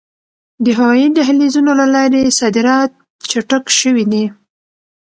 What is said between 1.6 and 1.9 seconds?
له